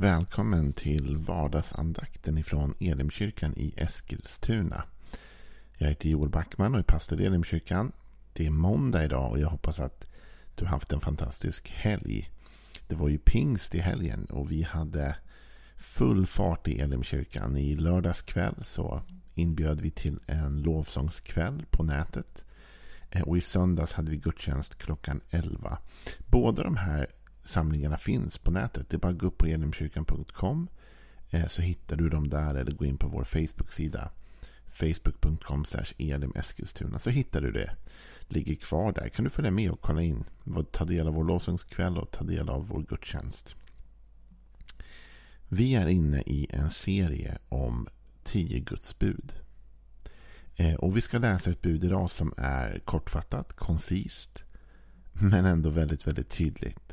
[0.00, 4.84] Välkommen till vardagsandakten ifrån Elimkyrkan i Eskilstuna.
[5.78, 7.92] Jag heter Joel Backman och är pastor i Elimkyrkan.
[8.32, 10.04] Det är måndag idag och jag hoppas att
[10.54, 12.30] du har haft en fantastisk helg.
[12.88, 15.16] Det var ju pingst i helgen och vi hade
[15.76, 17.56] full fart i Elimkyrkan.
[17.56, 19.02] I lördags kväll så
[19.34, 22.44] inbjöd vi till en lovsångskväll på nätet.
[23.10, 25.78] Eh, och i söndags hade vi gudstjänst klockan 11.
[26.18, 27.06] Båda de här
[27.42, 28.88] samlingarna finns på nätet.
[28.88, 30.68] Det är bara att gå upp på elimkyrkan.com
[31.30, 34.10] eh, så hittar du dem där eller gå in på vår Facebook-sida
[34.72, 35.64] facebook.com
[35.98, 37.76] elimeskilstuna så hittar du det.
[38.28, 39.08] Ligger kvar där.
[39.08, 40.24] Kan du följa med och kolla in.
[40.72, 43.54] Ta del av vår lovsångskväll och ta del av vår gudstjänst.
[45.48, 47.88] Vi är inne i en serie om
[48.24, 49.32] tio Guds bud.
[50.56, 54.44] Eh, och vi ska läsa ett bud idag som är kortfattat, koncist
[55.12, 56.89] men ändå väldigt, väldigt tydligt.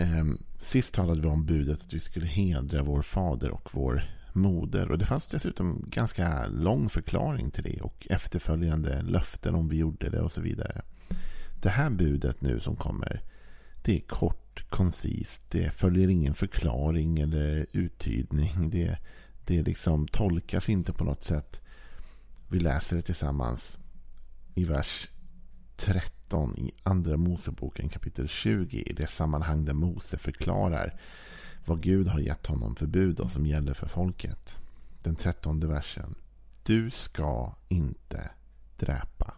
[0.00, 0.24] Eh,
[0.58, 4.90] sist talade vi om budet att vi skulle hedra vår fader och vår moder.
[4.90, 10.10] Och det fanns dessutom ganska lång förklaring till det och efterföljande löften om vi gjorde
[10.10, 10.82] det och så vidare.
[11.62, 13.22] Det här budet nu som kommer,
[13.82, 18.70] det är kort, koncist, det följer ingen förklaring eller uttydning.
[18.70, 18.98] Det,
[19.44, 21.60] det liksom tolkas inte på något sätt.
[22.48, 23.78] Vi läser det tillsammans
[24.54, 25.08] i vers
[25.76, 26.19] 30.
[26.30, 31.00] 13 i Andra Moseboken kapitel 20 i det sammanhang där Mose förklarar
[31.64, 34.58] vad Gud har gett honom för bud och som gäller för folket.
[35.02, 36.14] Den trettonde versen.
[36.62, 38.30] Du ska inte
[38.78, 39.34] dräpa.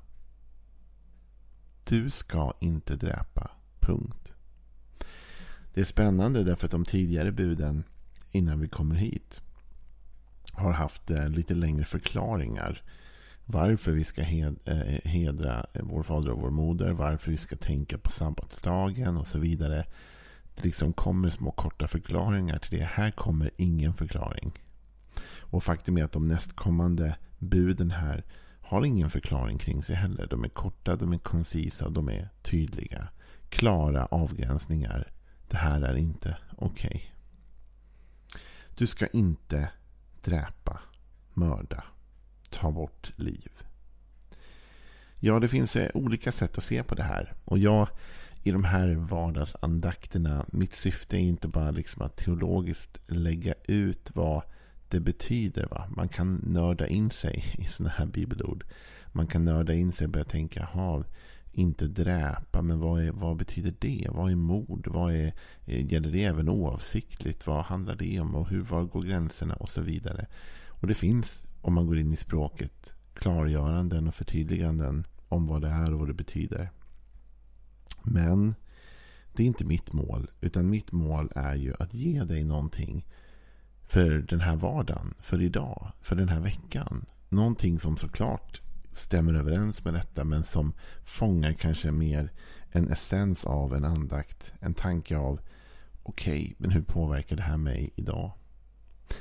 [1.85, 3.51] Du ska inte dräpa.
[3.81, 4.35] Punkt.
[5.75, 7.85] Det är spännande därför att de tidigare buden
[8.33, 9.41] innan vi kommer hit
[10.53, 12.83] har haft eh, lite längre förklaringar
[13.53, 14.53] varför vi ska eh,
[15.05, 19.86] hedra vår fader och vår moder, varför vi ska tänka på sabbatsdagen och så vidare.
[20.55, 22.84] Det liksom kommer små korta förklaringar till det.
[22.84, 24.53] Här kommer ingen förklaring.
[25.39, 28.25] Och faktum är att de nästkommande buden här
[28.61, 30.27] har ingen förklaring kring sig heller.
[30.27, 33.08] De är korta, de är koncisa och de är tydliga.
[33.48, 35.13] Klara avgränsningar.
[35.48, 36.89] Det här är inte okej.
[36.89, 37.01] Okay.
[38.77, 39.70] Du ska inte
[40.24, 40.80] dräpa,
[41.34, 41.84] mörda,
[42.62, 43.50] ta bort liv.
[45.18, 47.33] Ja, det finns eh, olika sätt att se på det här.
[47.45, 47.89] Och jag,
[48.42, 54.42] i de här vardagsandakterna, mitt syfte är inte bara liksom att teologiskt lägga ut vad
[54.89, 55.67] det betyder.
[55.67, 55.86] Va?
[55.96, 58.64] Man kan nörda in sig i sådana här bibelord.
[59.12, 61.05] Man kan nörda in sig och börja tänka, ha
[61.52, 64.08] inte dräpa, men vad, är, vad betyder det?
[64.11, 64.86] Vad är mord?
[64.86, 65.33] Vad är,
[65.67, 67.46] eh, gäller det även oavsiktligt?
[67.46, 68.34] Vad handlar det om?
[68.34, 69.55] Och hur, var går gränserna?
[69.55, 70.27] Och så vidare.
[70.68, 75.68] Och det finns om man går in i språket, klargöranden och förtydliganden om vad det
[75.68, 76.70] är och vad det betyder.
[78.02, 78.55] Men
[79.33, 83.06] det är inte mitt mål, utan mitt mål är ju att ge dig någonting
[83.83, 87.05] för den här vardagen, för idag, för den här veckan.
[87.28, 88.61] Någonting som såklart
[88.92, 90.72] stämmer överens med detta men som
[91.05, 92.33] fångar kanske mer
[92.70, 95.40] en essens av en andakt, en tanke av
[96.02, 98.33] okej, okay, men hur påverkar det här mig idag?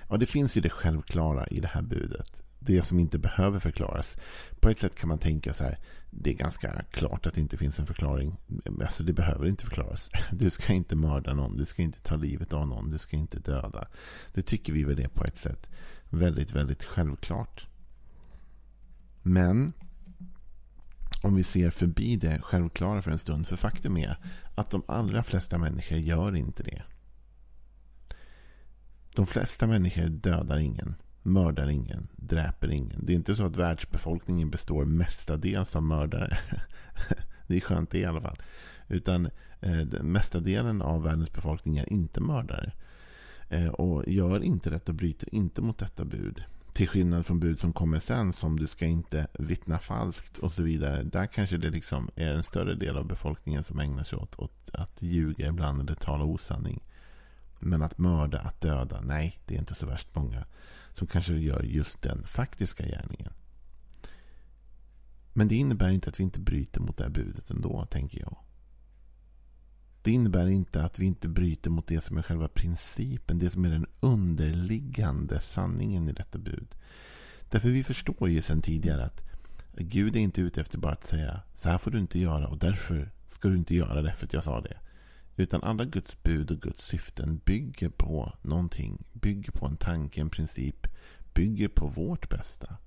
[0.09, 2.44] Ja, det finns ju det självklara i det här budet.
[2.59, 4.18] Det som inte behöver förklaras.
[4.59, 5.79] På ett sätt kan man tänka så här.
[6.09, 8.38] Det är ganska klart att det inte finns en förklaring.
[8.81, 10.09] Alltså det behöver inte förklaras.
[10.31, 11.57] Du ska inte mörda någon.
[11.57, 12.91] Du ska inte ta livet av någon.
[12.91, 13.88] Du ska inte döda.
[14.34, 15.69] Det tycker vi väl är på ett sätt
[16.09, 17.68] väldigt, väldigt självklart.
[19.24, 19.74] Men
[21.22, 23.47] om vi ser förbi det självklara för en stund.
[23.47, 24.18] För faktum är
[24.56, 26.81] att de allra flesta människor gör inte det.
[29.16, 33.06] De flesta människor dödar ingen, mördar ingen, dräper ingen.
[33.06, 36.38] Det är inte så att världsbefolkningen består mestadels av mördare.
[37.48, 38.38] det är skönt det i alla fall.
[38.88, 39.30] Utan
[39.60, 42.72] eh, mesta delen av världens befolkning är inte mördare.
[43.50, 46.44] Eh, och gör inte detta, bryter inte mot detta bud.
[46.74, 50.64] Till skillnad från bud som kommer sen som du ska inte vittna falskt och så
[50.64, 51.04] vidare.
[51.04, 54.70] Där kanske det liksom är en större del av befolkningen som ägnar sig åt, åt
[54.74, 56.84] att ljuga ibland eller tala osanning.
[57.64, 60.46] Men att mörda, att döda, nej, det är inte så värst många
[60.94, 63.34] som kanske gör just den faktiska gärningen.
[65.34, 68.38] Men det innebär inte att vi inte bryter mot det här budet ändå, tänker jag.
[70.02, 73.66] Det innebär inte att vi inte bryter mot det som är själva principen, det som
[73.66, 76.75] är den underliggande sanningen i detta bud.
[77.50, 79.22] Därför vi förstår ju sedan tidigare att
[79.78, 82.57] Gud är inte ute efter bara att säga så här får du inte göra och
[82.57, 84.78] därför ska du inte göra det för att jag sa det.
[85.42, 89.04] Utan alla Guds bud och Guds syften bygger på någonting.
[89.14, 90.88] Bygger på en tanke, en princip.
[91.34, 92.78] Bygger på vårt bästa.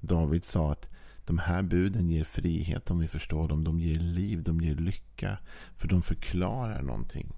[0.00, 0.88] David sa att
[1.24, 3.64] de här buden ger frihet om vi förstår dem.
[3.64, 5.38] De ger liv, de ger lycka.
[5.76, 7.32] För de förklarar någonting.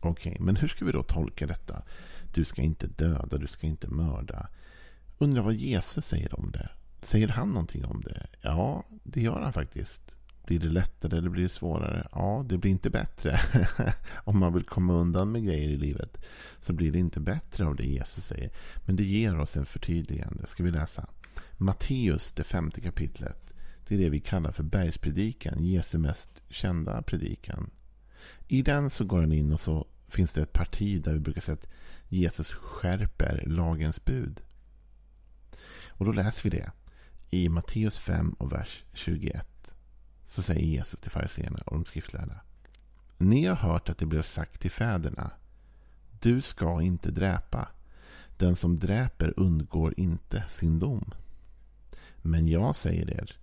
[0.00, 1.82] Okej, okay, men hur ska vi då tolka detta?
[2.34, 4.48] Du ska inte döda, du ska inte mörda.
[5.18, 6.70] Undrar vad Jesus säger om det.
[7.02, 8.26] Säger han någonting om det?
[8.40, 10.15] Ja, det gör han faktiskt.
[10.46, 12.08] Blir det lättare eller blir det svårare?
[12.12, 13.40] Ja, det blir inte bättre.
[14.24, 16.24] Om man vill komma undan med grejer i livet
[16.60, 18.50] så blir det inte bättre av det Jesus säger.
[18.86, 20.46] Men det ger oss en förtydligande.
[20.46, 21.06] Ska vi läsa?
[21.56, 23.52] Matteus, det femte kapitlet.
[23.88, 25.64] Det är det vi kallar för bergspredikan.
[25.64, 27.70] Jesu mest kända predikan.
[28.48, 31.40] I den så går han in och så finns det ett parti där vi brukar
[31.40, 31.70] säga att
[32.08, 34.40] Jesus skärper lagens bud.
[35.88, 36.72] Och då läser vi det
[37.30, 39.46] i Matteus 5 och vers 21.
[40.28, 42.40] Så säger Jesus till fariséerna och de skriftlärda.
[43.18, 45.30] Ni har hört att det blev sagt till fäderna.
[46.20, 47.68] Du ska inte dräpa.
[48.36, 51.14] Den som dräper undgår inte sin dom.
[52.22, 53.36] Men jag säger er.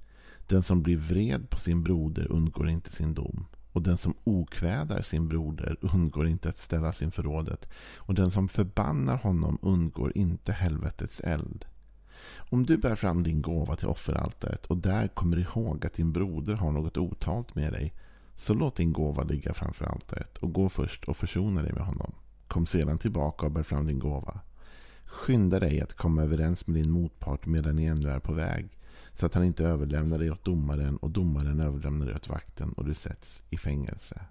[0.48, 3.46] Den som blir vred på sin broder undgår inte sin dom.
[3.72, 7.70] Och den som okvädar sin broder undgår inte att ställas inför rådet.
[7.96, 11.66] Och den som förbannar honom undgår inte helvetets eld.
[12.54, 16.54] Om du bär fram din gåva till offeraltaret och där kommer ihåg att din broder
[16.54, 17.94] har något otalt med dig.
[18.36, 22.12] Så låt din gåva ligga framför altaret och gå först och försona dig med honom.
[22.48, 24.40] Kom sedan tillbaka och bär fram din gåva.
[25.06, 28.70] Skynda dig att komma överens med din motpart medan ni ännu är på väg.
[29.14, 32.86] Så att han inte överlämnar dig åt domaren och domaren överlämnar dig åt vakten och
[32.86, 34.22] du sätts i fängelse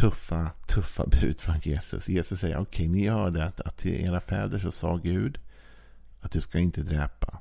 [0.00, 2.08] tuffa, tuffa bud från Jesus.
[2.08, 5.38] Jesus säger okej, okay, ni hörde att, att till era fäder så sa Gud
[6.20, 7.38] att du ska inte dräpa.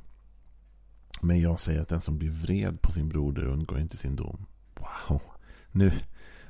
[1.22, 4.46] Men jag säger att den som blir vred på sin broder undgår inte sin dom.
[4.76, 5.22] Wow,
[5.72, 5.92] nu,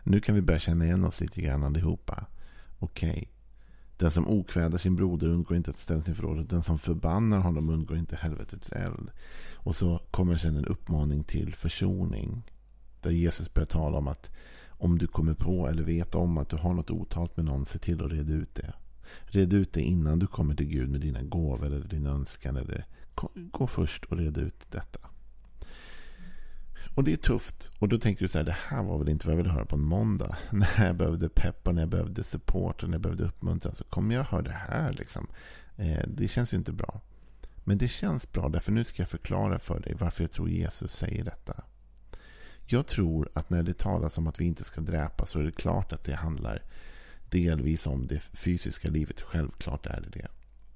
[0.03, 2.25] nu kan vi börja känna igen oss lite grann allihopa.
[2.79, 3.09] Okej.
[3.09, 3.25] Okay.
[3.97, 6.49] Den som okvädar sin broder undgår inte att ställas inför rådet.
[6.49, 9.11] Den som förbannar honom undgår inte helvetets eld.
[9.53, 12.51] Och så kommer sen en uppmaning till försoning.
[13.01, 14.29] Där Jesus börjar tala om att
[14.85, 17.79] om du kommer på eller vet om att du har något otalt med någon, se
[17.79, 18.73] till att reda ut det.
[19.23, 22.55] Red ut det innan du kommer till Gud med dina gåvor eller din önskan.
[22.55, 22.85] Eller,
[23.35, 24.99] gå först och red ut detta.
[26.95, 27.71] Och det är tufft.
[27.79, 29.65] Och då tänker du så här, det här var väl inte vad jag ville höra
[29.65, 30.37] på en måndag.
[30.51, 33.61] När jag behövde peppa, när jag behövde support och när jag behövde uppmuntran.
[33.61, 35.27] Så alltså, kommer jag höra det här liksom.
[35.75, 37.01] Eh, det känns ju inte bra.
[37.63, 40.91] Men det känns bra, därför nu ska jag förklara för dig varför jag tror Jesus
[40.91, 41.63] säger detta.
[42.67, 45.51] Jag tror att när det talas om att vi inte ska dräpa så är det
[45.51, 46.63] klart att det handlar
[47.29, 49.21] delvis om det fysiska livet.
[49.21, 50.27] Självklart är det det.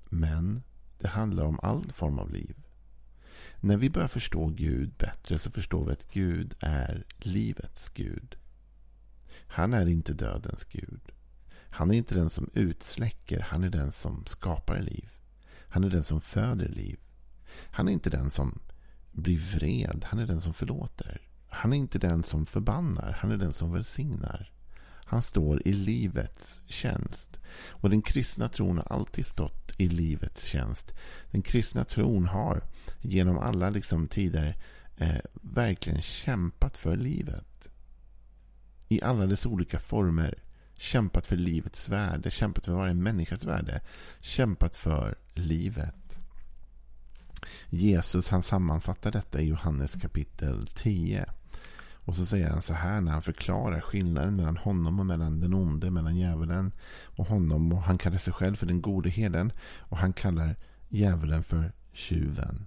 [0.10, 0.62] Men
[1.00, 2.56] det handlar om all form av liv.
[3.60, 8.36] När vi börjar förstå Gud bättre så förstår vi att Gud är livets Gud.
[9.48, 11.12] Han är inte dödens Gud.
[11.52, 13.40] Han är inte den som utsläcker.
[13.40, 15.10] Han är den som skapar liv.
[15.70, 17.00] Han är den som föder liv.
[17.72, 18.60] Han är inte den som
[19.12, 20.06] blir vred.
[20.06, 21.29] Han är den som förlåter.
[21.50, 24.52] Han är inte den som förbannar, han är den som välsignar.
[25.06, 27.40] Han står i livets tjänst.
[27.68, 30.94] Och den kristna tron har alltid stått i livets tjänst.
[31.32, 32.64] Den kristna tron har
[33.02, 34.58] genom alla liksom tider
[34.98, 37.70] eh, verkligen kämpat för livet.
[38.88, 40.44] I alla dess olika former.
[40.78, 43.82] Kämpat för livets värde, kämpat för varje människas värde.
[44.20, 45.96] Kämpat för livet.
[47.70, 51.26] Jesus han sammanfattar detta i Johannes kapitel 10.
[52.10, 55.54] Och så säger han så här när han förklarar skillnaden mellan honom och mellan den
[55.54, 56.72] onde, mellan djävulen
[57.04, 57.74] och honom.
[57.74, 59.52] Och han kallar sig själv för den gode herden.
[59.78, 60.56] Och han kallar
[60.88, 62.66] djävulen för tjuven.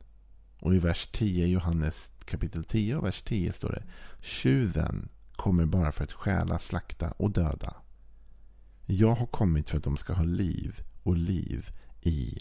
[0.61, 3.83] Och i vers 10, Johannes kapitel 10 och vers 10 står det.
[4.21, 7.75] Tjuven kommer bara för att stjäla, slakta och döda.
[8.87, 12.39] Jag har kommit för att de ska ha liv och liv i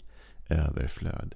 [0.48, 1.34] överflöd.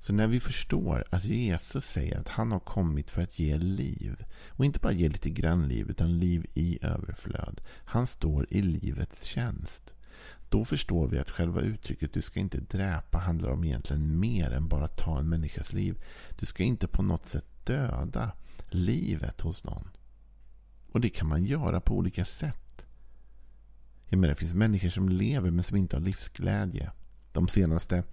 [0.00, 4.24] Så när vi förstår att Jesus säger att han har kommit för att ge liv.
[4.48, 7.60] Och inte bara ge lite grann liv, utan liv i överflöd.
[7.84, 9.94] Han står i livets tjänst.
[10.48, 14.68] Då förstår vi att själva uttrycket du ska inte dräpa handlar om egentligen mer än
[14.68, 16.02] bara ta en människas liv.
[16.38, 18.32] Du ska inte på något sätt döda
[18.68, 19.88] livet hos någon.
[20.92, 22.84] Och det kan man göra på olika sätt.
[24.08, 26.90] Jag menar, det finns människor som lever men som inte har livsglädje.
[27.32, 28.04] De senaste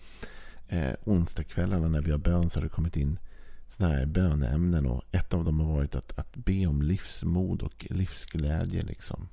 [0.68, 3.20] eh, onsdagskvällarna när vi har bön så har det kommit in
[3.68, 4.86] sådana här böneämnen.
[4.86, 8.82] Och ett av dem har varit att, att be om livsmod och livsglädje.
[8.82, 9.28] Liksom.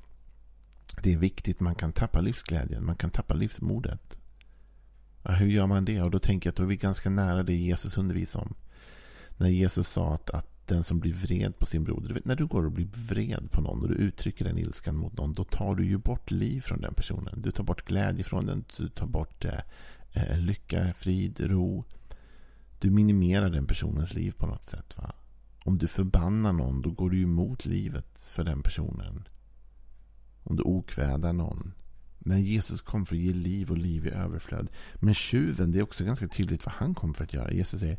[1.03, 1.61] Det är viktigt.
[1.61, 2.87] Man kan tappa livsglädjen.
[2.87, 4.17] Man kan tappa livsmodet.
[5.23, 6.03] Ja, hur gör man det?
[6.03, 8.55] Och då tänker jag att då är vi ganska nära det Jesus undervisar om.
[9.37, 12.15] När Jesus sa att, att den som blir vred på sin broder.
[12.15, 15.17] Vet, när du går och blir vred på någon och du uttrycker den ilskan mot
[15.17, 15.33] någon.
[15.33, 17.43] Då tar du ju bort liv från den personen.
[17.43, 18.65] Du tar bort glädje från den.
[18.77, 19.61] Du tar bort eh,
[20.15, 21.85] Eh, lycka, frid, ro.
[22.79, 24.97] Du minimerar den personens liv på något sätt.
[24.97, 25.13] Va?
[25.65, 29.29] Om du förbannar någon, då går du emot livet för den personen.
[30.43, 31.73] Om du okvädar någon.
[32.19, 34.71] När Jesus kom för att ge liv och liv i överflöd.
[34.95, 37.53] Men tjuven, det är också ganska tydligt vad han kom för att göra.
[37.53, 37.99] Jesus säger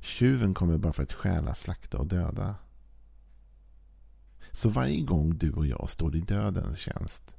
[0.00, 2.54] tjuven kommer bara för att stjäla, slakta och döda.
[4.52, 7.37] Så varje gång du och jag står i dödens tjänst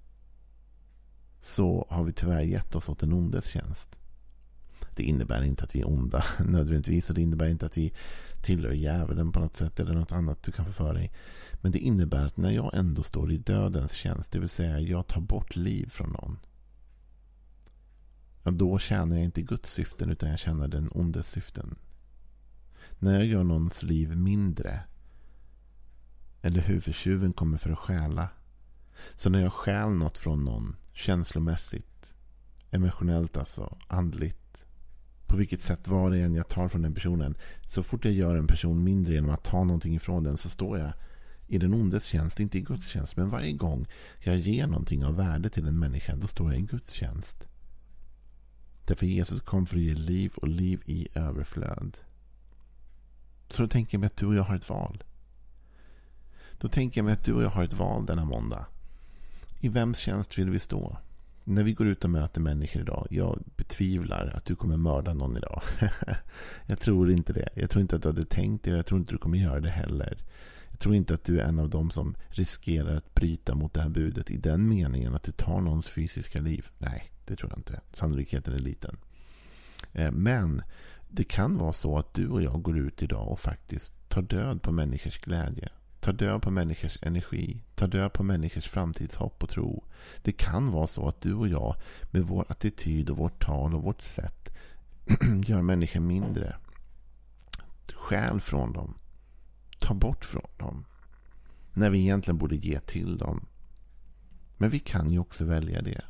[1.42, 3.96] så har vi tyvärr gett oss åt den ondes tjänst.
[4.96, 7.94] Det innebär inte att vi är onda nödvändigtvis och det innebär inte att vi
[8.42, 11.12] tillhör djävulen på något sätt eller något annat du kan få för dig.
[11.62, 15.08] Men det innebär att när jag ändå står i dödens tjänst, det vill säga jag
[15.08, 16.40] tar bort liv från någon.
[18.44, 21.76] Ja, då tjänar jag inte Guds syften utan jag tjänar den ondes syften.
[23.00, 24.80] När jag gör någons liv mindre.
[26.42, 28.30] Eller huvudtjuven kommer för att stjäla.
[29.16, 32.14] Så när jag stjäl något från någon känslomässigt,
[32.72, 34.66] emotionellt alltså, andligt.
[35.28, 37.36] På vilket sätt var det än jag tar från den personen.
[37.68, 40.80] Så fort jag gör en person mindre genom att ta någonting ifrån den så står
[40.80, 40.94] jag
[41.48, 43.18] i den ondes tjänst, inte i Guds tjänst.
[43.18, 43.88] Men varje gång
[44.20, 47.48] jag ger någonting av värde till en människa, då står jag i Guds tjänst.
[48.86, 51.98] Därför Jesus kom för att ge liv och liv i överflöd.
[53.50, 55.04] Så då tänker jag mig att du och jag har ett val.
[56.58, 58.66] Då tänker jag mig att du och jag har ett val denna måndag.
[59.62, 60.98] I vems tjänst vill vi stå?
[61.44, 63.08] När vi går ut och möter människor idag.
[63.10, 65.62] Jag betvivlar att du kommer mörda någon idag.
[66.66, 67.50] jag tror inte det.
[67.54, 68.72] Jag tror inte att du hade tänkt det.
[68.72, 70.18] och Jag tror inte du kommer göra det heller.
[70.70, 73.82] Jag tror inte att du är en av dem som riskerar att bryta mot det
[73.82, 76.68] här budet i den meningen att du tar någons fysiska liv.
[76.78, 77.82] Nej, det tror jag inte.
[77.94, 78.98] Sannolikheten är liten.
[79.94, 80.62] Eh, men
[81.10, 84.62] det kan vara så att du och jag går ut idag och faktiskt tar död
[84.62, 85.70] på människors glädje.
[86.00, 87.62] Tar död på människors energi.
[87.76, 89.84] Tar död på människors framtidshopp och tro.
[90.22, 91.76] Det kan vara så att du och jag
[92.12, 94.50] med vår attityd och vårt tal och vårt sätt
[95.46, 96.56] gör människor mindre.
[97.94, 98.94] Skäl från dem
[99.90, 100.86] ta bort från dem.
[101.74, 103.46] När vi egentligen borde ge till dem.
[104.58, 106.02] Men vi kan ju också välja det.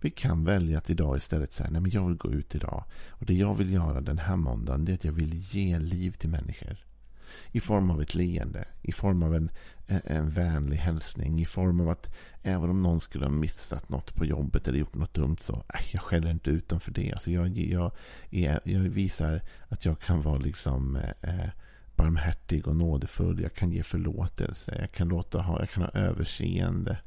[0.00, 2.84] Vi kan välja att idag istället säga, nej men jag vill gå ut idag.
[3.08, 6.10] Och det jag vill göra den här måndagen, det är att jag vill ge liv
[6.10, 6.76] till människor.
[7.52, 9.50] I form av ett leende, i form av en,
[9.86, 12.10] en vänlig hälsning, i form av att
[12.42, 15.80] även om någon skulle ha missat något på jobbet eller gjort något dumt så, äh,
[15.92, 17.12] jag skäller inte ut dem för det.
[17.12, 17.92] Alltså jag, jag,
[18.30, 21.48] jag, jag visar att jag kan vara liksom eh,
[21.96, 23.40] barmhärtig och nådefull.
[23.42, 24.76] Jag kan ge förlåtelse.
[24.80, 26.98] Jag kan, låta ha, jag kan ha överseende.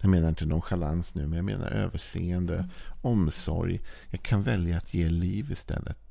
[0.00, 2.68] Jag menar inte nonchalans nu, men jag menar överseende, mm.
[3.02, 3.80] omsorg.
[4.10, 6.03] Jag kan välja att ge liv istället.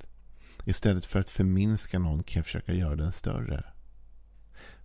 [0.64, 3.64] Istället för att förminska någon kan jag försöka göra den större.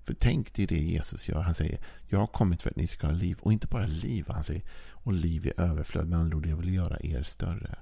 [0.03, 1.41] För tänk, det är det Jesus gör.
[1.41, 3.37] Han säger, jag har kommit för att ni ska ha liv.
[3.41, 6.07] Och inte bara liv, han säger, och liv i överflöd.
[6.07, 7.75] Med andra ord, jag vill göra er större.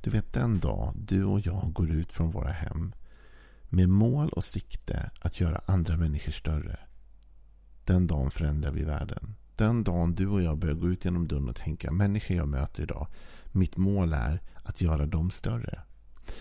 [0.00, 2.92] Du vet, den dag du och jag går ut från våra hem
[3.68, 6.78] med mål och sikte att göra andra människor större.
[7.84, 9.34] Den dagen förändrar vi världen.
[9.56, 12.82] Den dagen du och jag börjar gå ut genom dörren och tänka människor jag möter
[12.82, 13.06] idag.
[13.52, 15.82] Mitt mål är att göra dem större.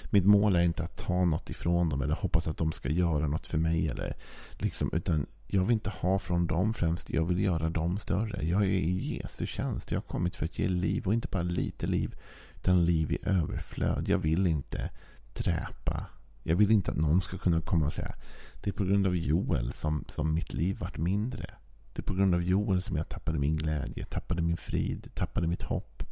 [0.09, 3.27] Mitt mål är inte att ta något ifrån dem eller hoppas att de ska göra
[3.27, 3.87] något för mig.
[3.87, 4.15] Eller
[4.51, 7.09] liksom, utan jag vill inte ha från dem främst.
[7.09, 8.45] Jag vill göra dem större.
[8.45, 9.91] Jag är i Jesu tjänst.
[9.91, 11.07] Jag har kommit för att ge liv.
[11.07, 12.15] Och inte bara lite liv.
[12.55, 14.09] Utan liv i överflöd.
[14.09, 14.89] Jag vill inte
[15.33, 16.05] dräpa
[16.43, 18.15] jag vill inte att någon ska kunna komma och säga
[18.61, 21.45] det är på grund av Joel som, som mitt liv vart mindre.
[21.93, 25.47] Det är på grund av Joel som jag tappade min glädje, tappade min frid, tappade
[25.47, 26.03] mitt hopp,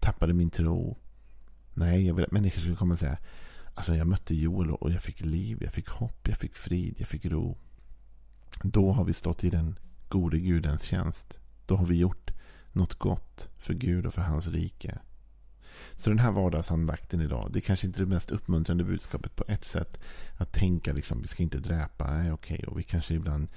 [0.00, 0.98] tappade min tro.
[1.74, 3.18] Nej, jag vill att människor ska komma och säga
[3.74, 7.08] Alltså jag mötte Joel och jag fick liv, jag fick hopp, jag fick frid, jag
[7.08, 7.58] fick ro.
[8.62, 11.38] Då har vi stått i den gode Gudens tjänst.
[11.66, 12.30] Då har vi gjort
[12.72, 14.98] något gott för Gud och för hans rike.
[15.96, 19.64] Så den här vardagsandakten idag, det är kanske inte det mest uppmuntrande budskapet på ett
[19.64, 20.00] sätt.
[20.36, 22.56] Att tänka liksom, vi ska inte dräpa, nej okej.
[22.56, 22.66] Okay.
[22.66, 23.48] Och vi kanske ibland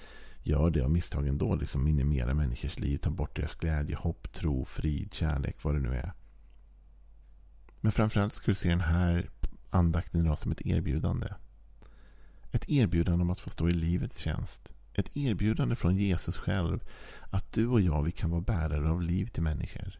[0.44, 1.56] gör det av misstag ändå.
[1.56, 5.96] Liksom minimera människors liv, ta bort deras glädje, hopp, tro, frid, kärlek, vad det nu
[5.96, 6.12] är.
[7.84, 9.30] Men framförallt ska du se den här
[9.70, 11.28] andakten idag som ett erbjudande.
[12.52, 14.74] Ett erbjudande om att få stå i livets tjänst.
[14.94, 16.84] Ett erbjudande från Jesus själv
[17.32, 20.00] att du och jag vi kan vara bärare av liv till människor.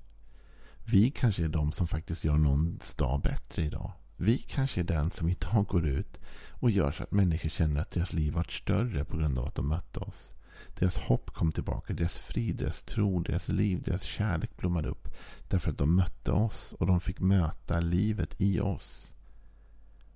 [0.86, 3.92] Vi kanske är de som faktiskt gör någons dag bättre idag.
[4.18, 7.92] Vi kanske är den som idag går ut och gör så att människor känner att
[7.92, 10.34] deras liv varit större på grund av att de mötte oss.
[10.80, 15.08] Deras hopp kom tillbaka, deras frid, deras tro, deras liv, deras kärlek blommade upp.
[15.48, 19.14] Därför att de mötte oss och de fick möta livet i oss.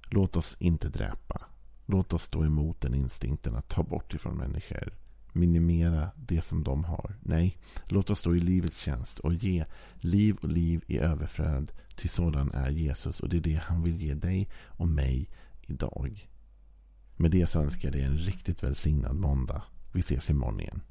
[0.09, 1.41] Låt oss inte dräpa.
[1.85, 4.93] Låt oss stå emot den instinkten att ta bort ifrån människor
[5.37, 7.15] minimera det som de har.
[7.21, 9.65] Nej, låt oss stå i livets tjänst och ge
[9.99, 11.71] liv och liv i överflöd.
[11.95, 15.29] Till sådan är Jesus och det är det han vill ge dig och mig
[15.61, 16.29] idag.
[17.15, 19.63] Med det så önskar jag dig en riktigt välsignad måndag.
[19.97, 20.81] Vi ses imorgon igen.